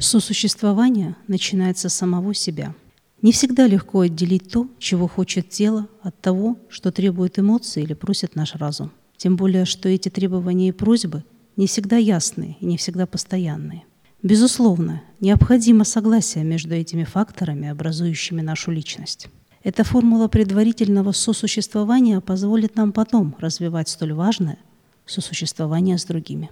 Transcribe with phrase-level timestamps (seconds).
[0.00, 2.74] Сосуществование начинается с самого себя.
[3.20, 8.34] Не всегда легко отделить то, чего хочет тело, от того, что требует эмоции или просит
[8.34, 8.92] наш разум.
[9.18, 11.22] Тем более, что эти требования и просьбы
[11.58, 13.84] не всегда ясные и не всегда постоянные.
[14.22, 19.28] Безусловно, необходимо согласие между этими факторами, образующими нашу личность.
[19.62, 24.56] Эта формула предварительного сосуществования позволит нам потом развивать столь важное
[25.04, 26.50] сосуществование с другими.